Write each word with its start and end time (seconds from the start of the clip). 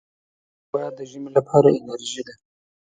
ښوروا 0.67 0.89
د 0.97 0.99
ژمي 1.11 1.29
لپاره 1.37 1.67
انرجۍ 1.77 2.21
ده. 2.27 2.33